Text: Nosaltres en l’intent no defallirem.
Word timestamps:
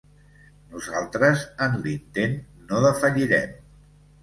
Nosaltres 0.71 1.43
en 1.67 1.77
l’intent 1.85 2.35
no 2.71 2.83
defallirem. 2.89 3.57